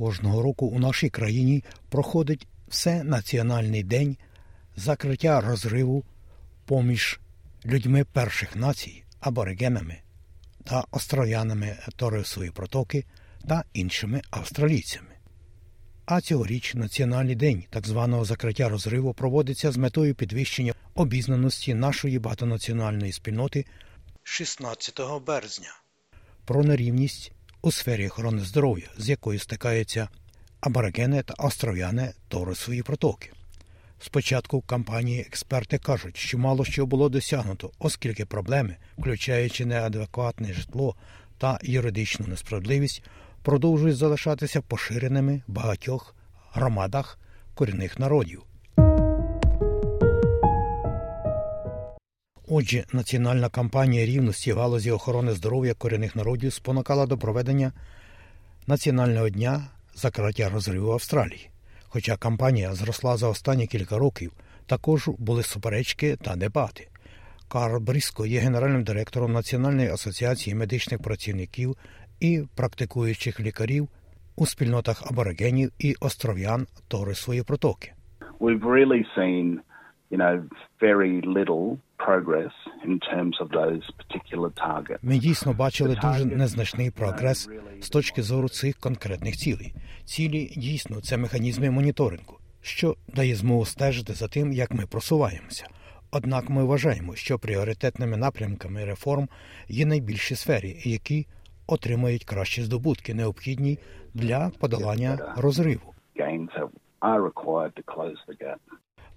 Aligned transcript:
Кожного 0.00 0.42
року 0.42 0.66
у 0.66 0.78
нашій 0.78 1.10
країні 1.10 1.64
проходить 1.88 2.46
всенаціональний 2.68 3.82
день 3.82 4.16
закриття 4.76 5.40
розриву 5.40 6.04
поміж 6.64 7.20
людьми 7.66 8.04
перших 8.04 8.56
націй, 8.56 9.04
аборигенами 9.20 9.96
та 10.64 10.84
остров'янами 10.90 11.76
Торисової 11.96 12.50
протоки 12.50 13.04
та 13.48 13.64
іншими 13.72 14.22
австралійцями. 14.30 15.14
А 16.06 16.20
цьогоріч 16.20 16.74
Національний 16.74 17.34
день 17.34 17.64
так 17.70 17.86
званого 17.86 18.24
закриття 18.24 18.68
розриву 18.68 19.14
проводиться 19.14 19.72
з 19.72 19.76
метою 19.76 20.14
підвищення 20.14 20.74
обізнаності 20.94 21.74
нашої 21.74 22.18
багатонаціональної 22.18 23.12
спільноти 23.12 23.64
16 24.22 25.00
березня 25.26 25.70
про 26.44 26.64
нерівність 26.64 27.32
у 27.62 27.72
сфері 27.72 28.06
охорони 28.06 28.42
здоров'я, 28.42 28.88
з 28.98 29.08
якою 29.08 29.38
стикаються 29.38 30.08
аборигени 30.60 31.22
та 31.22 31.34
остров'яни 31.38 32.12
Торисової 32.28 32.82
протоки. 32.82 33.30
Спочатку 34.00 34.60
кампанії 34.60 35.20
експерти 35.20 35.78
кажуть, 35.78 36.16
що 36.16 36.38
мало 36.38 36.64
що 36.64 36.86
було 36.86 37.08
досягнуто, 37.08 37.70
оскільки 37.78 38.26
проблеми, 38.26 38.76
включаючи 38.98 39.66
неадекватне 39.66 40.52
житло 40.52 40.96
та 41.38 41.58
юридичну 41.62 42.26
несправедливість, 42.26 43.02
продовжують 43.42 43.96
залишатися 43.96 44.60
поширеними 44.60 45.42
в 45.46 45.52
багатьох 45.52 46.14
громадах 46.52 47.18
корінних 47.54 47.98
народів. 47.98 48.42
Отже, 52.52 52.84
національна 52.92 53.48
кампанія 53.48 54.06
рівності 54.06 54.52
галузі 54.52 54.90
охорони 54.90 55.32
здоров'я 55.32 55.74
корінних 55.74 56.16
народів 56.16 56.52
спонукала 56.52 57.06
до 57.06 57.18
проведення 57.18 57.72
національного 58.66 59.28
дня 59.28 59.60
закриття 59.94 60.48
розриву 60.48 60.92
Австралії. 60.92 61.50
Хоча 61.88 62.16
кампанія 62.16 62.74
зросла 62.74 63.16
за 63.16 63.28
останні 63.28 63.66
кілька 63.66 63.98
років, 63.98 64.32
також 64.66 65.08
були 65.18 65.42
суперечки 65.42 66.16
та 66.16 66.36
дебати. 66.36 66.88
Карл 67.48 67.80
Бріско 67.80 68.26
є 68.26 68.40
генеральним 68.40 68.84
директором 68.84 69.32
Національної 69.32 69.88
асоціації 69.88 70.56
медичних 70.56 71.02
працівників 71.02 71.76
і 72.20 72.42
практикуючих 72.56 73.40
лікарів 73.40 73.88
у 74.36 74.46
спільнотах 74.46 75.10
аборигенів 75.10 75.72
і 75.78 75.94
остров'ян 76.00 76.66
Торисової 76.88 77.42
протоки. 77.42 77.92
we've 78.40 78.64
really 78.64 79.04
seen, 79.16 79.60
you 80.10 80.18
know, 80.22 80.36
very 80.80 81.20
little 81.36 81.76
progress 82.06 82.52
in 82.84 82.98
terms 82.98 83.36
of 83.40 83.48
those 83.50 83.82
particular 84.00 84.50
targets. 84.50 84.98
Ми 85.02 85.18
дійсно 85.18 85.52
бачили 85.52 85.98
дуже 86.02 86.24
незначний 86.24 86.90
прогрес 86.90 87.48
з 87.80 87.88
точки 87.88 88.22
зору 88.22 88.48
цих 88.48 88.76
конкретних 88.76 89.36
цілей. 89.36 89.74
Цілі 90.04 90.52
дійсно 90.56 91.00
це 91.00 91.16
механізми 91.16 91.70
моніторингу, 91.70 92.38
що 92.62 92.96
дає 93.14 93.34
змогу 93.34 93.64
стежити 93.64 94.12
за 94.12 94.28
тим, 94.28 94.52
як 94.52 94.70
ми 94.70 94.86
просуваємося. 94.86 95.66
Однак 96.10 96.50
ми 96.50 96.64
вважаємо, 96.64 97.14
що 97.14 97.38
пріоритетними 97.38 98.16
напрямками 98.16 98.84
реформ 98.84 99.28
є 99.68 99.86
найбільші 99.86 100.34
сфері, 100.34 100.80
які 100.84 101.26
отримають 101.66 102.24
кращі 102.24 102.62
здобутки, 102.62 103.14
необхідні 103.14 103.78
для 104.14 104.50
подолання 104.60 105.34
розриву. 105.36 105.94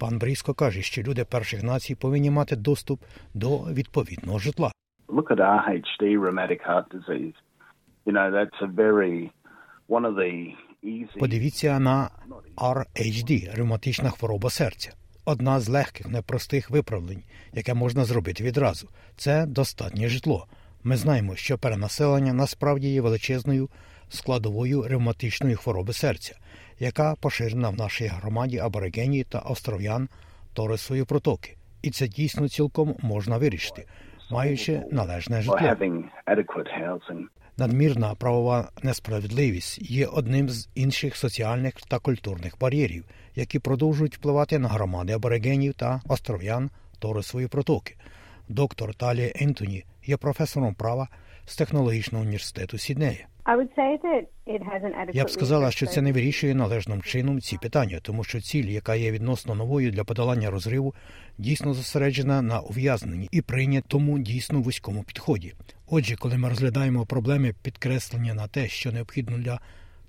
Пан 0.00 0.18
Бріско 0.18 0.54
каже, 0.54 0.82
що 0.82 1.02
люди 1.02 1.24
перших 1.24 1.62
націй 1.62 1.94
повинні 1.94 2.30
мати 2.30 2.56
доступ 2.56 3.00
до 3.34 3.58
відповідного 3.58 4.38
житла. 4.38 4.72
Look 5.08 5.28
at 5.30 5.38
RHD, 5.38 6.02
rheumatic 6.02 6.60
heart 6.68 6.84
disease. 6.94 7.34
You 8.06 8.12
know, 8.12 8.30
that's 8.36 8.58
a 8.62 8.70
very, 8.82 9.30
one 9.88 10.04
of 10.06 10.14
the 10.14 10.54
easy. 10.84 11.18
Подивіться 11.18 11.78
на 11.78 12.10
RHD– 12.56 13.56
ревматична 13.56 14.10
хвороба 14.10 14.50
серця. 14.50 14.92
Одна 15.24 15.60
з 15.60 15.68
легких, 15.68 16.08
непростих 16.08 16.70
виправлень, 16.70 17.22
яке 17.52 17.74
можна 17.74 18.04
зробити 18.04 18.44
відразу, 18.44 18.88
це 19.16 19.46
достатнє 19.46 20.08
житло. 20.08 20.46
Ми 20.84 20.96
знаємо, 20.96 21.36
що 21.36 21.58
перенаселення 21.58 22.32
насправді 22.32 22.88
є 22.88 23.00
величезною 23.00 23.68
складовою 24.08 24.82
ревматичної 24.88 25.54
хвороби 25.54 25.92
серця, 25.92 26.34
яка 26.80 27.14
поширена 27.14 27.68
в 27.68 27.76
нашій 27.76 28.06
громаді 28.06 28.58
аборигенів 28.58 29.24
та 29.24 29.38
остров'ян 29.38 30.08
Торисової 30.52 31.04
протоки. 31.04 31.56
І 31.82 31.90
це 31.90 32.08
дійсно 32.08 32.48
цілком 32.48 32.96
можна 33.02 33.38
вирішити, 33.38 33.86
маючи 34.30 34.82
належне 34.92 35.42
житло. 35.42 35.56
housing. 36.82 37.24
Надмірна 37.56 38.14
правова 38.14 38.68
несправедливість 38.82 39.90
є 39.90 40.06
одним 40.06 40.48
з 40.48 40.68
інших 40.74 41.16
соціальних 41.16 41.74
та 41.88 41.98
культурних 41.98 42.58
бар'єрів, 42.60 43.04
які 43.34 43.58
продовжують 43.58 44.16
впливати 44.16 44.58
на 44.58 44.68
громади 44.68 45.12
аборигенів 45.12 45.74
та 45.74 46.00
остров'ян 46.08 46.70
Торисової 46.98 47.48
протоки. 47.48 47.96
Доктор 48.48 48.94
Талія 48.94 49.32
Ентоні 49.34 49.84
є 50.06 50.16
професором 50.16 50.74
права 50.74 51.08
з 51.46 51.56
технологічного 51.56 52.24
університету 52.24 52.78
Сіднея. 52.78 53.29
Я 55.12 55.24
б 55.24 55.30
сказала, 55.30 55.70
що 55.70 55.86
це 55.86 56.02
не 56.02 56.12
вирішує 56.12 56.54
належним 56.54 57.02
чином 57.02 57.40
ці 57.40 57.58
питання, 57.58 57.98
тому 58.02 58.24
що 58.24 58.40
ціль, 58.40 58.64
яка 58.64 58.94
є 58.94 59.10
відносно 59.10 59.54
новою 59.54 59.90
для 59.90 60.04
подолання 60.04 60.50
розриву, 60.50 60.94
дійсно 61.38 61.74
зосереджена 61.74 62.42
на 62.42 62.60
ув'язненні 62.60 63.28
і 63.30 63.42
прийнятому 63.42 64.18
дійсно 64.18 64.60
вузькому 64.60 65.02
підході. 65.02 65.54
Отже, 65.86 66.16
коли 66.16 66.38
ми 66.38 66.48
розглядаємо 66.48 67.06
проблеми 67.06 67.54
підкреслення 67.62 68.34
на 68.34 68.46
те, 68.48 68.68
що 68.68 68.92
необхідно 68.92 69.38
для 69.38 69.60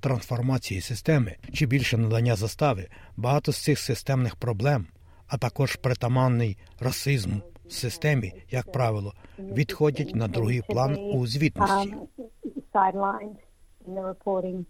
трансформації 0.00 0.80
системи 0.80 1.36
чи 1.52 1.66
більше 1.66 1.98
надання 1.98 2.36
застави, 2.36 2.88
багато 3.16 3.52
з 3.52 3.62
цих 3.62 3.78
системних 3.78 4.36
проблем, 4.36 4.86
а 5.26 5.38
також 5.38 5.76
притаманний 5.76 6.56
расизм 6.80 7.30
в 7.68 7.72
системі, 7.72 8.32
як 8.50 8.72
правило, 8.72 9.14
відходять 9.38 10.14
на 10.14 10.28
другий 10.28 10.62
план 10.68 10.96
у 10.98 11.26
звітності. 11.26 11.94
Sidelined 12.74 13.38
in 13.86 13.94
the 13.94 14.14
reporting. 14.14 14.64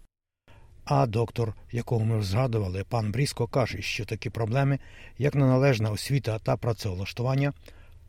А 0.85 1.05
доктор, 1.05 1.53
якого 1.71 2.05
ми 2.05 2.21
згадували, 2.21 2.83
пан 2.89 3.11
Бріско, 3.11 3.47
каже, 3.47 3.81
що 3.81 4.05
такі 4.05 4.29
проблеми, 4.29 4.79
як 5.17 5.35
неналежна 5.35 5.91
освіта 5.91 6.39
та 6.39 6.57
працевлаштування, 6.57 7.53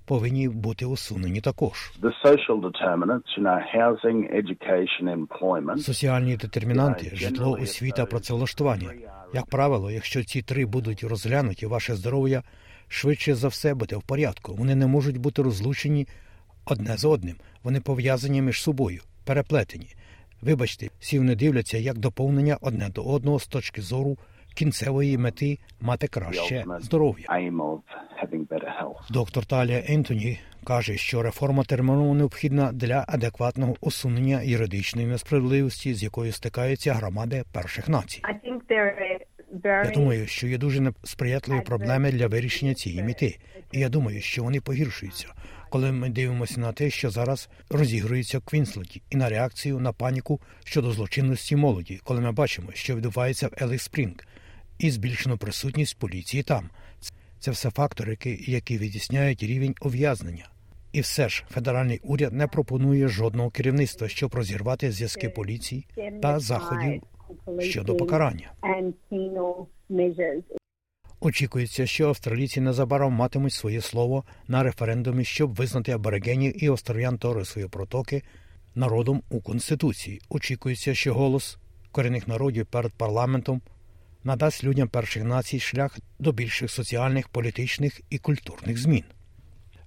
повинні 0.04 0.48
бути 0.48 0.86
усунені 0.86 1.40
також. 1.40 1.92
The 2.02 2.12
social 2.24 2.60
determinants, 2.60 3.28
you 3.38 3.42
know, 3.42 3.60
housing, 3.76 4.18
education, 4.42 5.26
employment. 5.26 5.78
Соціальні 5.78 6.36
детермінанти, 6.36 7.10
житло, 7.14 7.58
освіта, 7.62 8.06
працевлаштування. 8.06 8.92
Як 9.34 9.46
правило, 9.46 9.90
якщо 9.90 10.24
ці 10.24 10.42
три 10.42 10.66
будуть 10.66 11.04
розглянуті, 11.04 11.66
ваше 11.66 11.94
здоров'я 11.94 12.42
швидше 12.88 13.34
за 13.34 13.48
все 13.48 13.74
буде 13.74 13.96
в 13.96 14.02
порядку. 14.02 14.54
Вони 14.54 14.74
не 14.74 14.86
можуть 14.86 15.18
бути 15.18 15.42
розлучені 15.42 16.08
одне 16.64 16.96
з 16.96 17.04
одним. 17.04 17.36
Вони 17.62 17.80
пов'язані 17.80 18.42
між 18.42 18.62
собою, 18.62 19.02
переплетені. 19.30 19.86
Вибачте, 20.42 20.88
всі 21.00 21.18
вони 21.18 21.34
дивляться 21.34 21.78
як 21.78 21.98
доповнення 21.98 22.58
одне 22.60 22.88
до 22.88 23.02
одного 23.02 23.38
з 23.38 23.46
точки 23.46 23.82
зору 23.82 24.16
кінцевої 24.54 25.18
мети 25.18 25.58
мати 25.80 26.06
краще 26.06 26.64
здоров'я. 26.80 27.26
Доктор 29.10 29.46
Талія 29.46 29.82
Ентоні 29.88 30.38
каже, 30.64 30.96
що 30.96 31.22
реформа 31.22 31.64
терміново 31.64 32.14
необхідна 32.14 32.72
для 32.72 33.04
адекватного 33.08 33.74
усунення 33.80 34.42
юридичної 34.42 35.06
несправедливості, 35.06 35.94
з 35.94 36.02
якою 36.02 36.32
стикаються 36.32 36.94
громади 36.94 37.42
перших 37.52 37.88
націй. 37.88 38.22
Я 39.64 39.90
думаю, 39.94 40.26
що 40.26 40.46
є 40.46 40.58
дуже 40.58 40.80
несприятливі 40.80 41.60
проблеми 41.60 42.12
для 42.12 42.26
вирішення 42.26 42.74
цієї 42.74 43.02
мети, 43.02 43.38
і 43.72 43.80
я 43.80 43.88
думаю, 43.88 44.20
що 44.20 44.42
вони 44.42 44.60
погіршуються, 44.60 45.28
коли 45.70 45.92
ми 45.92 46.08
дивимося 46.08 46.60
на 46.60 46.72
те, 46.72 46.90
що 46.90 47.10
зараз 47.10 47.48
розігрується 47.70 48.38
в 48.38 48.42
Квінсленді, 48.42 49.02
і 49.10 49.16
на 49.16 49.28
реакцію 49.28 49.80
на 49.80 49.92
паніку 49.92 50.40
щодо 50.64 50.92
злочинності 50.92 51.56
молоді, 51.56 52.00
коли 52.04 52.20
ми 52.20 52.32
бачимо, 52.32 52.68
що 52.74 52.96
відбувається 52.96 53.48
в 53.48 53.64
Еліс-Спрінгс, 53.64 54.26
і 54.78 54.90
збільшену 54.90 55.38
присутність 55.38 55.98
поліції 55.98 56.42
там. 56.42 56.70
Це 57.40 57.50
все 57.50 57.70
фактори, 57.70 58.18
які, 58.46 58.52
які 58.52 59.46
рівень 59.46 59.74
ув'язнення. 59.80 60.48
І 60.92 61.00
все 61.00 61.28
ж 61.28 61.44
федеральний 61.50 62.00
уряд 62.02 62.32
не 62.32 62.46
пропонує 62.46 63.08
жодного 63.08 63.50
керівництва, 63.50 64.08
щоб 64.08 64.34
розірвати 64.34 64.92
зв'язки 64.92 65.28
поліції 65.28 65.86
та 66.22 66.38
заходів 66.38 67.02
щодо 67.60 67.96
покарання. 67.96 68.52
Очікується, 71.20 71.86
що 71.86 72.08
австралійці 72.08 72.60
незабаром 72.60 73.12
матимуть 73.12 73.52
своє 73.52 73.80
слово 73.80 74.24
на 74.48 74.62
референдумі, 74.62 75.24
щоб 75.24 75.54
визнати 75.54 75.92
аборигенів 75.92 76.64
і 76.64 76.66
австраліян 76.66 77.18
Торисової 77.18 77.68
протоки 77.68 78.22
народом 78.74 79.22
у 79.30 79.40
Конституції. 79.40 80.20
Очікується, 80.28 80.94
що 80.94 81.14
голос 81.14 81.58
корінних 81.92 82.28
народів 82.28 82.66
перед 82.66 82.92
парламентом 82.92 83.62
надасть 84.24 84.64
людям 84.64 84.88
перших 84.88 85.24
націй 85.24 85.60
шлях 85.60 85.98
до 86.18 86.32
більших 86.32 86.70
соціальних, 86.70 87.28
політичних 87.28 88.00
і 88.10 88.18
культурних 88.18 88.78
змін. 88.78 89.04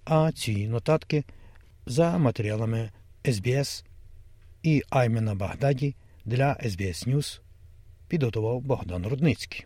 А 0.06 0.32
ці 0.32 0.68
нотатки 0.68 1.24
за 1.86 2.18
матеріалами 2.18 2.92
СБС 3.26 3.86
і 4.64 4.84
Аймена 4.90 5.36
Багдаді 5.36 5.96
для 6.26 6.54
SBS 6.54 7.08
News 7.10 7.40
підготував 8.08 8.62
Богдан 8.62 9.08
Рудницький. 9.08 9.66